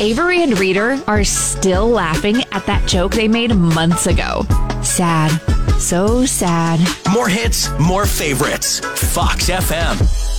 [0.00, 4.42] Avery and Reader are still laughing at that joke they made months ago.
[4.80, 5.30] Sad.
[5.80, 6.78] So sad.
[7.12, 8.78] More hits, more favorites.
[8.80, 10.37] Fox FM.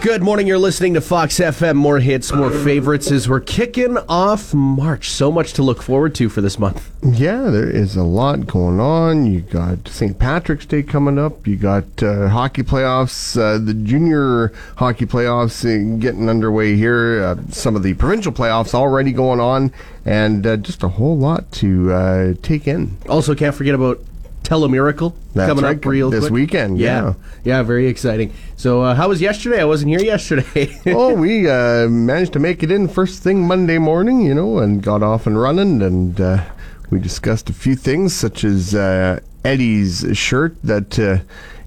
[0.00, 0.46] Good morning.
[0.46, 1.74] You're listening to Fox FM.
[1.74, 5.10] More hits, more favorites as we're kicking off March.
[5.10, 6.88] So much to look forward to for this month.
[7.02, 9.26] Yeah, there is a lot going on.
[9.26, 10.16] You got St.
[10.16, 11.48] Patrick's Day coming up.
[11.48, 17.22] You got uh, hockey playoffs, uh, the junior hockey playoffs uh, getting underway here.
[17.24, 19.72] Uh, some of the provincial playoffs already going on,
[20.04, 22.96] and uh, just a whole lot to uh, take in.
[23.08, 24.00] Also, can't forget about
[24.48, 26.32] Telemiracle That's coming right, up real this quick.
[26.32, 27.12] weekend, yeah.
[27.44, 28.32] yeah, very exciting.
[28.56, 29.60] So, uh, how was yesterday?
[29.60, 30.74] I wasn't here yesterday.
[30.86, 34.82] oh, we uh, managed to make it in first thing Monday morning, you know, and
[34.82, 35.82] got off and running.
[35.82, 36.44] And uh,
[36.88, 41.18] we discussed a few things, such as uh, Eddie's shirt that uh,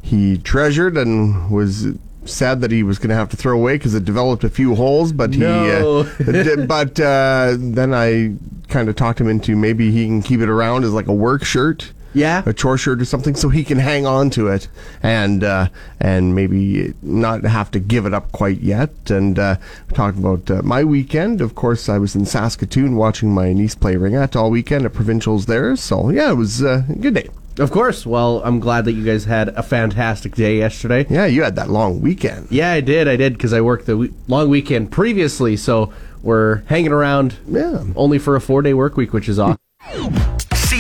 [0.02, 1.86] he treasured and was
[2.26, 4.74] sad that he was going to have to throw away because it developed a few
[4.74, 5.12] holes.
[5.12, 6.02] But No.
[6.04, 8.34] he, uh, but uh, then I
[8.70, 11.44] kind of talked him into maybe he can keep it around as like a work
[11.44, 14.68] shirt yeah, a chore shirt or something so he can hang on to it
[15.02, 15.68] and uh,
[16.00, 19.56] and maybe not have to give it up quite yet and uh,
[19.94, 23.96] talked about uh, my weekend of course I was in Saskatoon watching my niece play
[23.96, 27.70] ringette all weekend at provincials there so yeah it was uh, a good day of
[27.70, 28.06] course.
[28.06, 31.06] Well, I'm glad that you guys had a fantastic day yesterday.
[31.10, 33.10] yeah you had that long weekend Yeah, I did.
[33.10, 35.92] I did because I worked the we- long weekend previously, so
[36.24, 39.58] we're hanging around yeah only for a four day work week, which is awesome.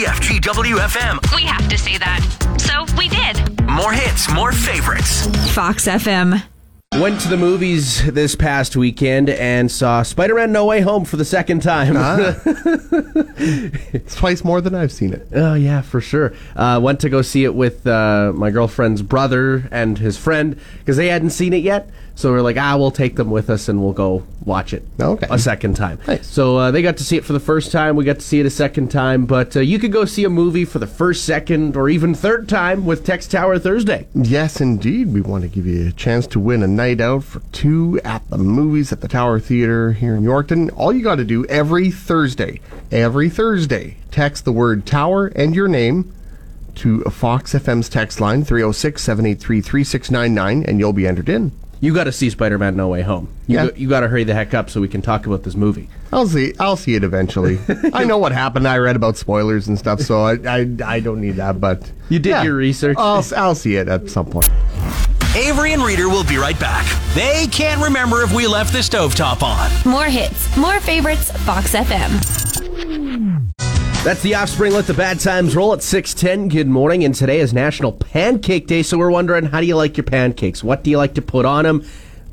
[0.02, 1.36] CFG WFM.
[1.36, 2.26] We have to say that.
[2.60, 3.62] So we did.
[3.68, 5.28] More hits, more favorites.
[5.54, 6.51] Fox FM.
[7.00, 11.16] Went to the movies this past weekend and saw Spider Man No Way Home for
[11.16, 11.94] the second time.
[13.94, 16.34] it's twice more than I've seen it Oh yeah, for sure.
[16.54, 20.98] Uh, went to go see it with uh, my girlfriend's brother and his friend because
[20.98, 21.90] they hadn't seen it yet.
[22.14, 25.26] So we're like, ah, we'll take them with us and we'll go watch it Okay.
[25.32, 25.98] a second time.
[26.08, 26.28] Nice.
[26.28, 27.96] So uh, they got to see it for the first time.
[27.96, 29.26] We got to see it a second time.
[29.26, 32.48] But uh, you could go see a movie for the first, second, or even third
[32.50, 34.08] time with Text Tower Thursday.
[34.14, 35.14] Yes, indeed.
[35.14, 38.28] We want to give you a chance to win a night out for two at
[38.32, 40.72] the movies at the Tower Theater here in Yorkton.
[40.76, 42.60] All you got to do every Thursday,
[42.92, 46.12] every Thursday, text the word Tower and your name
[46.76, 51.52] to Fox FM's text line 306 783 3699 and you'll be entered in.
[51.82, 53.28] You got to see Spider Man No Way Home.
[53.46, 53.66] You, Yeah.
[53.68, 55.88] go- you got to hurry the heck up so we can talk about this movie.
[56.12, 56.54] I'll see.
[56.60, 57.60] I'll see it eventually.
[57.94, 58.68] I know what happened.
[58.68, 61.60] I read about spoilers and stuff, so I I, I don't need that.
[61.62, 62.98] But You did yeah, your research.
[63.00, 64.50] I'll I'll see it at some point.
[65.36, 66.86] Avery and Reader will be right back.
[67.14, 69.72] They can't remember if we left the stovetop on.
[69.90, 71.32] More hits, more favorites.
[71.44, 72.12] Fox FM.
[74.04, 74.74] That's the offspring.
[74.74, 76.50] Let the bad times roll at 610.
[76.50, 77.06] Good morning.
[77.06, 78.84] And today is National Pancake Day.
[78.84, 80.66] So we're wondering, how do you like your pancakes?
[80.66, 81.86] What do you like to put on them?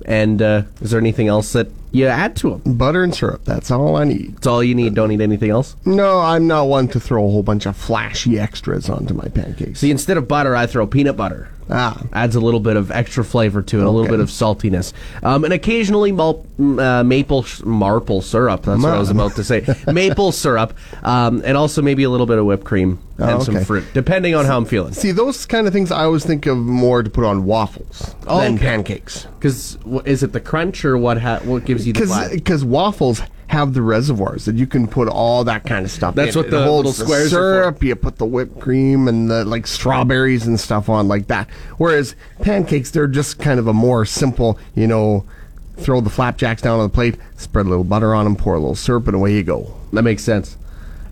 [0.04, 2.76] And uh, is there anything else that you add to them?
[2.76, 3.44] Butter and syrup.
[3.44, 4.34] That's all I need.
[4.37, 4.94] That's all you need.
[4.94, 5.76] Don't need anything else.
[5.84, 9.78] No, I'm not one to throw a whole bunch of flashy extras onto my pancakes.
[9.81, 11.48] See, instead of butter, I throw peanut butter.
[11.70, 12.00] Ah.
[12.12, 14.92] Adds a little bit of extra flavor to it, a little bit of saltiness,
[15.22, 18.62] um, and occasionally mul- uh, maple sh- marple syrup.
[18.62, 19.66] That's what I was about to say.
[19.92, 23.62] maple syrup, um, and also maybe a little bit of whipped cream and Oh, some
[23.64, 24.92] fruit, depending on how I'm feeling.
[24.94, 28.40] See, those kind of things I always think of more to put on waffles Oh,
[28.40, 28.64] than okay.
[28.64, 29.26] pancakes.
[29.38, 31.20] Because is it the crunch or what?
[31.20, 32.30] Ha- what gives you the?
[32.32, 36.16] Because waffles have the reservoirs that you can put all that kind of stuff in.
[36.16, 36.42] That's in.
[36.42, 37.62] what the holds little squares are for.
[37.62, 41.48] syrup, you put the whipped cream and the like strawberries and stuff on like that.
[41.78, 45.25] Whereas pancakes, they're just kind of a more simple, you know,
[45.78, 48.58] throw the flapjacks down on the plate, spread a little butter on them, pour a
[48.58, 49.75] little syrup, and away you go.
[49.92, 50.56] That makes sense.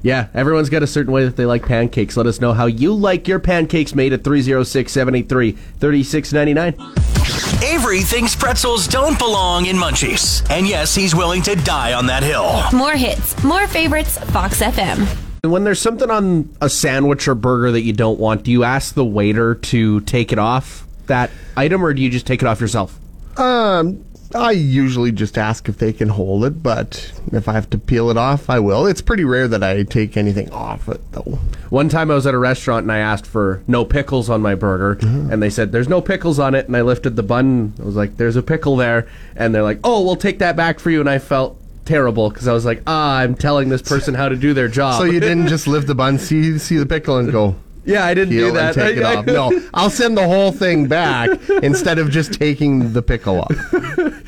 [0.02, 2.16] Yeah, everyone's got a certain way that they like pancakes.
[2.16, 7.15] Let us know how you like your pancakes made at 306 783 3699.
[7.62, 10.48] Avery thinks pretzels don't belong in munchies.
[10.50, 12.62] And yes, he's willing to die on that hill.
[12.72, 14.18] More hits, more favorites.
[14.18, 15.06] Fox FM.
[15.42, 18.94] When there's something on a sandwich or burger that you don't want, do you ask
[18.94, 22.60] the waiter to take it off that item or do you just take it off
[22.60, 22.98] yourself?
[23.38, 27.78] Um, I usually just ask if they can hold it, but if I have to
[27.78, 28.86] peel it off, I will.
[28.86, 31.38] It's pretty rare that I take anything off it, though.
[31.70, 34.54] One time I was at a restaurant and I asked for no pickles on my
[34.54, 36.66] burger, and they said there's no pickles on it.
[36.66, 37.74] And I lifted the bun.
[37.80, 39.06] I was like, "There's a pickle there,"
[39.36, 41.56] and they're like, "Oh, we'll take that back for you." And I felt
[41.86, 44.98] terrible because I was like, ah, I'm telling this person how to do their job.
[44.98, 47.56] So you didn't just lift the bun, see see the pickle, and go.
[47.86, 48.74] Yeah, I didn't do that.
[48.74, 49.26] take it I- I- off.
[49.26, 51.30] No, I'll send the whole thing back
[51.62, 53.50] instead of just taking the pickle off.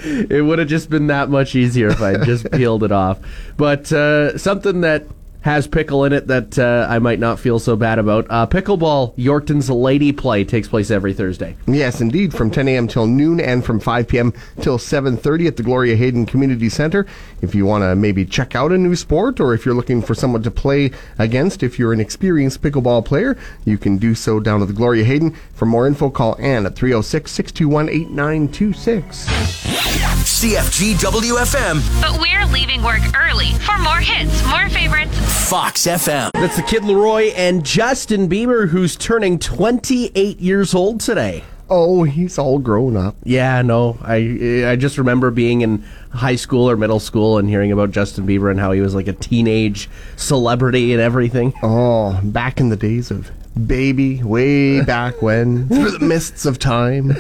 [0.05, 3.19] it would have just been that much easier if I just peeled it off.
[3.57, 5.05] But uh, something that
[5.43, 8.27] has pickle in it that uh, I might not feel so bad about.
[8.29, 11.57] Uh, pickleball, Yorkton's Lady Play takes place every Thursday.
[11.67, 12.89] Yes, indeed, from 10 a.m.
[12.89, 14.33] till noon and from 5 p.m.
[14.61, 17.07] till 7:30 at the Gloria Hayden Community Center.
[17.41, 20.15] If you want to maybe check out a new sport, or if you're looking for
[20.15, 24.63] someone to play against, if you're an experienced pickleball player, you can do so down
[24.63, 25.35] at the Gloria Hayden.
[25.55, 30.08] For more info, call Ann at 306 621 8926.
[30.39, 32.01] CFGWFM.
[32.01, 35.11] But we're leaving work early for more hits, more favorites.
[35.49, 36.31] Fox FM.
[36.33, 41.43] That's the Kid LAROI and Justin Bieber, who's turning 28 years old today.
[41.69, 43.17] Oh, he's all grown up.
[43.25, 47.73] Yeah, no, I I just remember being in high school or middle school and hearing
[47.73, 51.53] about Justin Bieber and how he was like a teenage celebrity and everything.
[51.65, 53.29] Oh, back in the days of
[53.67, 57.11] baby, way back when, through the mists of time.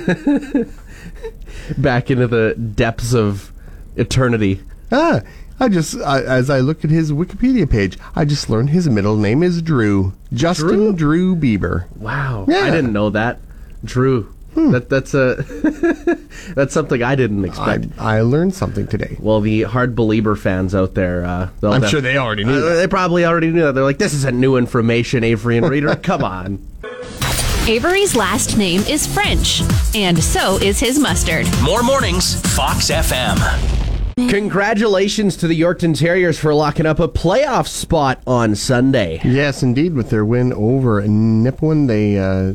[1.76, 3.52] Back into the depths of
[3.96, 4.60] eternity.
[4.92, 5.20] Ah,
[5.60, 9.16] I just, I, as I look at his Wikipedia page, I just learned his middle
[9.16, 10.12] name is Drew.
[10.32, 11.84] Justin Drew, Bieber.
[11.96, 12.58] Wow, Yeah.
[12.60, 13.40] I didn't know that.
[13.84, 15.36] Drew, that that's a
[16.54, 17.86] that's something I didn't expect.
[17.98, 19.16] I, I learned something today.
[19.20, 22.54] well, the hard Belieber fans out there, uh, they'll I'm def- sure they already knew
[22.54, 22.74] Uh, that.
[22.76, 23.72] They probably already knew that.
[23.76, 25.94] They're like, "This isn't new information, Avery and Reader.
[25.96, 26.58] Come on."
[27.68, 29.60] Avery's last name is French,
[29.94, 31.46] and so is his mustard.
[31.62, 33.77] More mornings, Fox FM.
[34.26, 39.20] Congratulations to the Yorkton Terriers for locking up a playoff spot on Sunday.
[39.22, 39.94] Yes, indeed.
[39.94, 42.50] With their win over Nipawin, they uh,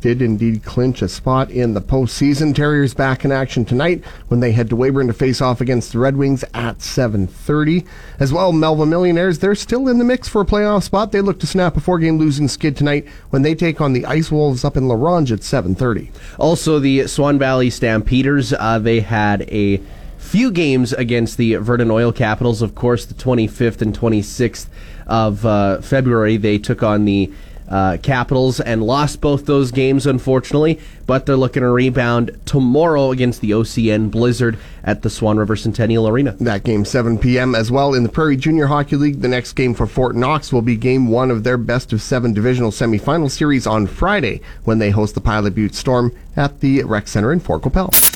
[0.00, 2.52] did indeed clinch a spot in the postseason.
[2.52, 6.00] Terriers back in action tonight when they head to Weyburn to face off against the
[6.00, 7.86] Red Wings at 7:30.
[8.18, 11.12] As well, Melville Millionaires they're still in the mix for a playoff spot.
[11.12, 14.32] They look to snap a four-game losing skid tonight when they take on the Ice
[14.32, 16.10] Wolves up in La Ronge at 7:30.
[16.38, 19.80] Also, the Swan Valley Stampeders, uh, they had a
[20.24, 22.62] few games against the Virden Oil Capitals.
[22.62, 24.66] Of course, the 25th and 26th
[25.06, 27.32] of uh, February, they took on the
[27.68, 30.80] uh, Capitals and lost both those games, unfortunately.
[31.06, 36.08] But they're looking to rebound tomorrow against the OCN Blizzard at the Swan River Centennial
[36.08, 36.32] Arena.
[36.40, 37.54] That game 7 p.m.
[37.54, 39.20] as well in the Prairie Junior Hockey League.
[39.20, 42.32] The next game for Fort Knights will be game one of their best of seven
[42.32, 47.08] divisional semifinal series on Friday when they host the Pilot Butte Storm at the Rec
[47.08, 48.13] Center in Fort Qu'Appelle.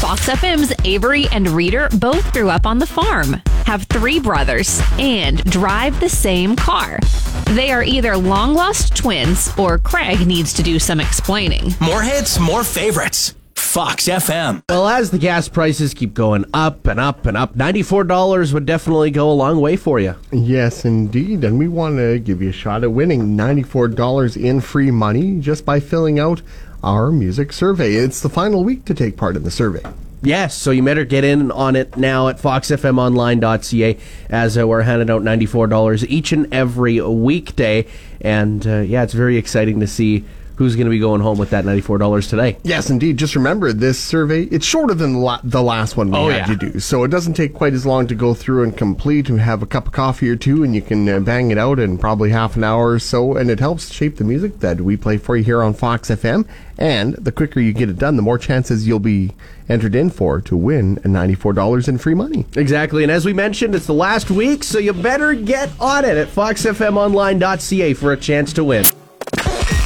[0.00, 5.42] Fox FM's Avery and Reader both grew up on the farm, have three brothers, and
[5.50, 7.00] drive the same car.
[7.46, 11.74] They are either long lost twins or Craig needs to do some explaining.
[11.80, 13.34] More hits, more favorites.
[13.56, 14.62] Fox FM.
[14.70, 19.10] Well, as the gas prices keep going up and up and up, $94 would definitely
[19.10, 20.14] go a long way for you.
[20.32, 21.44] Yes, indeed.
[21.44, 25.66] And we want to give you a shot at winning $94 in free money just
[25.66, 26.40] by filling out
[26.82, 27.94] our music survey.
[27.94, 29.82] It's the final week to take part in the survey.
[30.20, 33.96] Yes, so you better get in on it now at foxfmonline.ca
[34.28, 37.86] as uh, we're handing out $94 each and every weekday.
[38.20, 40.24] And uh, yeah, it's very exciting to see
[40.58, 42.58] who's going to be going home with that $94 today.
[42.64, 43.16] Yes, indeed.
[43.16, 45.12] Just remember, this survey, it's shorter than
[45.44, 46.50] the last one we Oh, had yeah.
[46.50, 46.80] you do.
[46.80, 49.66] So it doesn't take quite as long to go through and complete and have a
[49.66, 52.56] cup of coffee or two, and you can uh, bang it out in probably half
[52.56, 53.36] an hour or so.
[53.36, 56.44] And it helps shape the music that we play for you here on Fox FM.
[56.76, 59.34] And the quicker you get it done, the more chances you'll be
[59.68, 62.46] entered in for to win $94 in free money.
[62.56, 66.16] Exactly, and as we mentioned, it's the last week, so you better get on it
[66.16, 68.84] at foxfmonline.ca for a chance to win.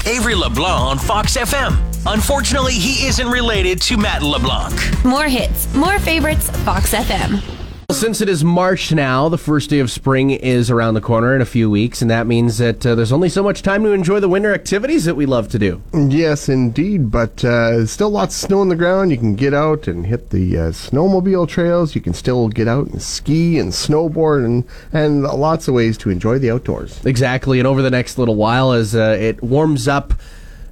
[0.06, 1.76] Avery LeBlanc on Fox FM.
[2.06, 5.04] Unfortunately, he isn't related to Matt LeBlanc.
[5.04, 7.40] More hits, more favorites, Fox FM.
[7.92, 11.40] Since it is March now, the first day of spring is around the corner in
[11.40, 14.18] a few weeks, and that means that uh, there's only so much time to enjoy
[14.18, 15.80] the winter activities that we love to do.
[15.94, 19.12] Yes, indeed, but uh, still lots of snow on the ground.
[19.12, 21.94] You can get out and hit the uh, snowmobile trails.
[21.94, 26.10] You can still get out and ski and snowboard and, and lots of ways to
[26.10, 27.04] enjoy the outdoors.
[27.06, 30.14] Exactly, and over the next little while, as uh, it warms up,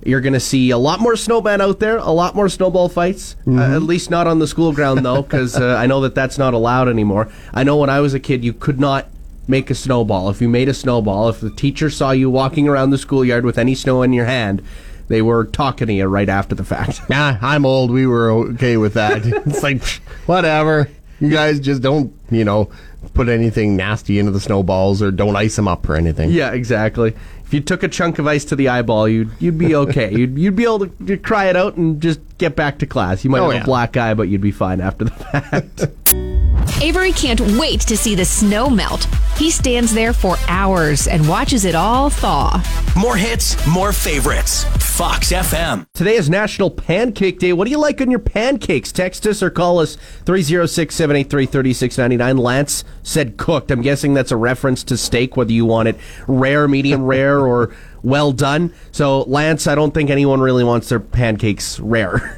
[0.05, 3.37] you're going to see a lot more snowman out there, a lot more snowball fights.
[3.47, 6.39] Uh, at least not on the school ground, though, because uh, I know that that's
[6.39, 7.31] not allowed anymore.
[7.53, 9.09] I know when I was a kid, you could not
[9.47, 10.31] make a snowball.
[10.31, 13.59] If you made a snowball, if the teacher saw you walking around the schoolyard with
[13.59, 14.63] any snow in your hand,
[15.09, 17.01] they were talking to you right after the fact.
[17.11, 17.91] Nah, I'm old.
[17.91, 19.27] We were okay with that.
[19.47, 19.83] it's like,
[20.27, 20.89] whatever.
[21.19, 22.71] You guys just don't, you know,
[23.13, 26.31] put anything nasty into the snowballs or don't ice them up or anything.
[26.31, 27.15] yeah, exactly.
[27.51, 30.09] If you took a chunk of ice to the eyeball, you'd you'd be okay.
[30.17, 33.25] you'd you'd be able to, to cry it out and just get back to class.
[33.25, 33.63] You might Oh, have yeah.
[33.63, 35.11] a black eye, but you'd be fine after the
[36.71, 36.81] fact.
[36.81, 39.09] Avery can't wait to see the snow melt.
[39.41, 42.63] He stands there for hours and watches it all thaw.
[42.95, 44.65] More hits, more favorites.
[45.01, 45.87] Fox FM.
[45.95, 47.55] Today is National Pancake Day.
[47.55, 48.93] What do you like on your pancakes?
[48.93, 52.37] Text us or call us 306 783 3699.
[52.37, 53.71] Lance said cooked.
[53.71, 55.97] I'm guessing that's a reference to steak, whether you want it
[56.29, 58.75] rare, medium rare, or well done.
[58.93, 62.35] So, Lance, I don't think anyone really wants their pancakes rare.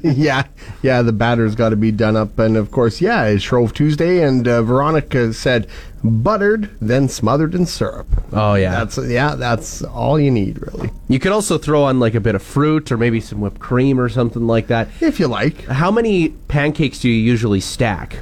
[0.02, 0.46] yeah,
[0.82, 2.38] yeah, the batter's got to be done up.
[2.38, 5.68] And of course, yeah, it's Shrove Tuesday, and uh, Veronica said
[6.02, 8.06] buttered, then smothered in syrup.
[8.32, 8.72] Oh, yeah.
[8.72, 10.90] That's yeah, that's all you need, really.
[11.08, 14.00] you could also throw on like a bit of fruit or maybe some whipped cream
[14.00, 14.88] or something like that.
[15.00, 15.64] If you like.
[15.66, 18.18] How many pancakes do you usually stack?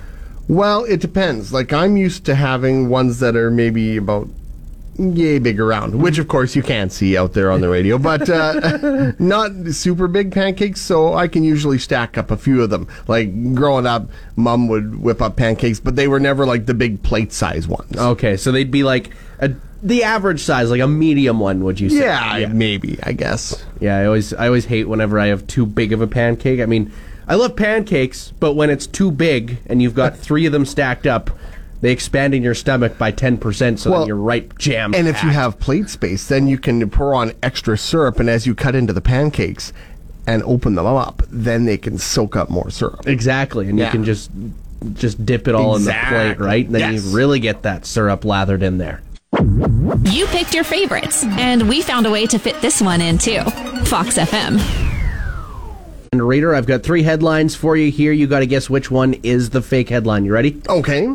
[0.49, 1.53] Well, it depends.
[1.53, 4.29] Like I'm used to having ones that are maybe about
[4.99, 8.29] yay big around, which of course you can't see out there on the radio, but
[8.29, 10.81] uh, not super big pancakes.
[10.81, 12.89] So I can usually stack up a few of them.
[13.07, 17.03] Like growing up, mom would whip up pancakes, but they were never like the big
[17.03, 17.97] plate size ones.
[17.97, 19.53] Okay, so they'd be like a,
[19.83, 22.01] the average size, like a medium one, would you say?
[22.01, 23.65] yeah, maybe I guess.
[23.81, 26.61] Yeah, I always I always hate whenever I have too big of a pancake.
[26.61, 26.93] I mean,
[27.29, 31.07] I love pancakes, but when it's too big and you've got three of them stacked
[31.07, 31.31] up,
[31.81, 34.95] they expand in your stomach by ten percent, so Well, then you're right jam.
[34.95, 38.47] And if you have plate space, then you can pour on extra syrup, and as
[38.47, 39.73] you cut into the pancakes
[40.27, 43.07] and open them up, then they can soak up more syrup.
[43.07, 43.87] exactly, and Yeah.
[43.87, 44.31] you can just
[44.95, 46.65] just dip it all in the plate, right?
[46.67, 47.05] And then Yes.
[47.05, 49.01] you really get that syrup lathered in there.
[50.05, 53.41] You picked your favorites, and we found a way to fit this one in too.
[53.87, 54.61] Fox FM.
[56.13, 58.13] And Raider, I've got three headlines for you here.
[58.13, 60.25] You got to guess which one is the fake headline.
[60.25, 60.61] You ready?
[60.69, 61.09] Okay.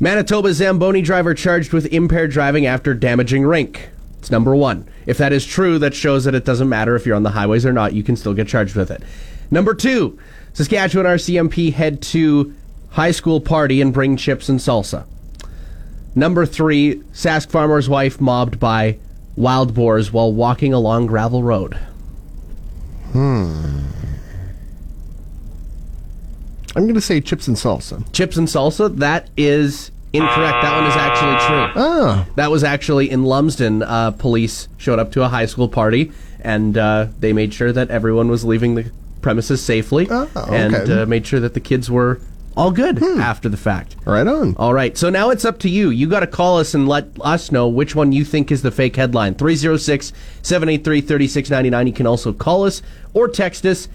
[0.00, 3.90] Manitoba Zamboni driver charged with impaired driving after damaging rink.
[4.18, 4.88] It's number one.
[5.06, 7.66] If that is true, that shows that it doesn't matter if you're on the highways
[7.66, 9.02] or not, you can still get charged with it.
[9.50, 10.18] Number two,
[10.52, 12.54] Saskatchewan RCMP head to
[12.90, 15.04] high school party and bring chips and salsa.
[16.14, 18.98] Number three, Sask farmer's wife mobbed by
[19.36, 21.74] wild boars while walking along gravel road.
[23.12, 23.97] Hmm.
[26.76, 28.04] I'm going to say chips and salsa.
[28.12, 30.62] Chips and salsa, that is incorrect.
[30.62, 31.82] That one is actually true.
[31.82, 32.26] Ah.
[32.36, 33.82] That was actually in Lumsden.
[33.82, 37.90] Uh, police showed up to a high school party, and uh, they made sure that
[37.90, 38.90] everyone was leaving the
[39.22, 40.84] premises safely, Oh, and okay.
[40.92, 40.98] Hmm.
[41.00, 42.20] uh, made sure that the kids were
[42.56, 43.94] all good after the fact.
[44.04, 44.54] Right on.
[44.56, 45.90] All right, so now it's up to you.
[45.90, 48.70] You got to call us and let us know which one you think is the
[48.72, 49.34] fake headline.
[49.36, 51.86] 306 783 3699.
[51.86, 52.82] You can also call us
[53.14, 53.88] or text us.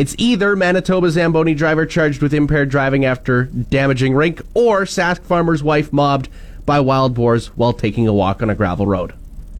[0.00, 5.62] It's either Manitoba Zamboni driver charged with impaired driving after damaging rink or Sask farmer's
[5.62, 6.30] wife mobbed
[6.64, 9.12] by wild boars while taking a walk on a gravel road.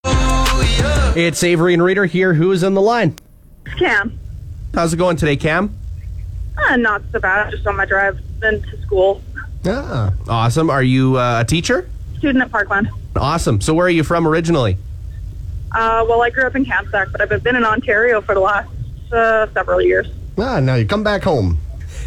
[0.03, 2.33] It's Avery and Reader here.
[2.33, 3.17] Who is on the line?
[3.79, 4.19] Cam.
[4.73, 5.77] How's it going today, Cam?
[6.57, 7.51] Uh, not so bad.
[7.51, 9.21] Just on my drive into school.
[9.67, 10.11] Ah.
[10.27, 10.71] Awesome.
[10.71, 11.87] Are you uh, a teacher?
[12.17, 12.89] Student at Parkland.
[13.15, 13.61] Awesome.
[13.61, 14.79] So, where are you from originally?
[15.71, 18.71] Uh, well, I grew up in Kamsack, but I've been in Ontario for the last
[19.13, 20.11] uh, several years.
[20.39, 21.59] Ah, now you come back home.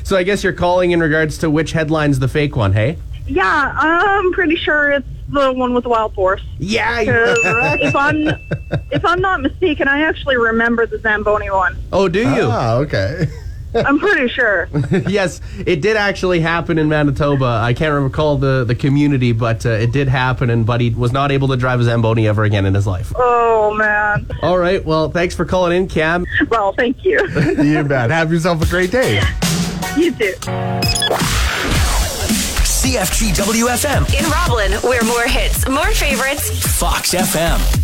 [0.03, 2.98] So I guess you're calling in regards to which headline's the fake one, hey?
[3.27, 6.42] Yeah, I'm pretty sure it's the one with the wild boars.
[6.60, 8.27] Yeah, if I'm
[8.92, 11.77] if I'm not mistaken, I actually remember the Zamboni one.
[11.94, 12.48] oh, do you?
[12.50, 13.27] Ah, okay.
[13.75, 14.70] I'm pretty sure.
[15.08, 17.46] yes, it did actually happen in Manitoba.
[17.63, 21.32] I can't recall the, the community, but uh, it did happen, and Buddy was not
[21.32, 23.13] able to drive a Zamboni ever again in his life.
[23.15, 24.27] Oh man.
[24.42, 26.25] All right, well, thanks for calling in, Cam.
[26.50, 27.20] Well, thank you.
[27.63, 28.12] you bet.
[28.12, 29.22] Have yourself a great day.
[29.98, 30.34] you too.
[32.84, 34.20] CFGWFM.
[34.20, 36.50] In Roblin, where more hits, more favorites.
[36.77, 37.83] Fox FM.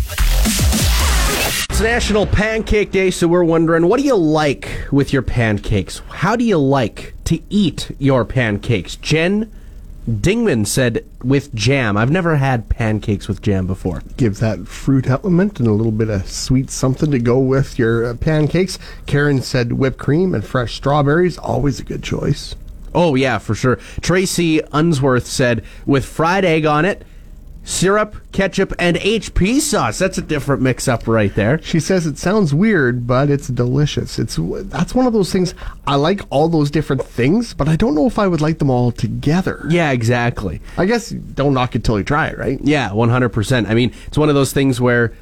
[1.50, 6.00] It's National Pancake Day, so we're wondering what do you like with your pancakes?
[6.08, 8.94] How do you like to eat your pancakes?
[8.94, 9.50] Jen
[10.08, 11.96] Dingman said with jam.
[11.96, 14.02] I've never had pancakes with jam before.
[14.16, 18.06] Give that fruit element and a little bit of sweet something to go with your
[18.06, 18.78] uh, pancakes.
[19.06, 21.36] Karen said whipped cream and fresh strawberries.
[21.36, 22.54] Always a good choice.
[22.94, 23.76] Oh, yeah, for sure.
[24.00, 27.04] Tracy Unsworth said with fried egg on it,
[27.64, 29.98] syrup, ketchup, and HP sauce.
[29.98, 31.60] That's a different mix up right there.
[31.62, 34.18] She says it sounds weird, but it's delicious.
[34.18, 35.54] It's that's one of those things.
[35.86, 38.70] I like all those different things, but I don't know if I would like them
[38.70, 39.64] all together.
[39.68, 40.60] Yeah, exactly.
[40.76, 42.58] I guess don't knock it till you try it, right?
[42.62, 43.68] Yeah, 100%.
[43.68, 45.12] I mean, it's one of those things where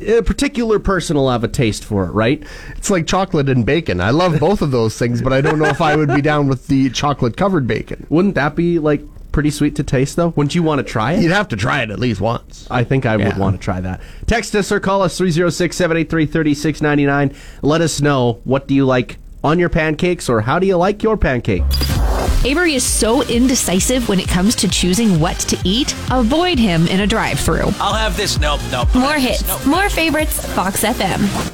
[0.00, 2.42] a particular person will have a taste for it, right?
[2.76, 4.00] It's like chocolate and bacon.
[4.00, 6.48] I love both of those things, but I don't know if I would be down
[6.48, 8.06] with the chocolate covered bacon.
[8.10, 9.02] Wouldn't that be like
[9.34, 10.28] pretty sweet to taste though?
[10.28, 11.22] Wouldn't you want to try it?
[11.22, 12.68] You'd have to try it at least once.
[12.70, 14.00] I think I would want to try that.
[14.26, 17.34] Text us or call us 306 783 3699.
[17.60, 21.02] Let us know what do you like on your pancakes or how do you like
[21.02, 21.64] your pancake?
[22.44, 25.94] Avery is so indecisive when it comes to choosing what to eat.
[26.12, 27.72] Avoid him in a drive through.
[27.80, 28.38] I'll have this.
[28.38, 28.94] Nope, nope.
[28.94, 31.50] More hits, more favorites, Fox FM.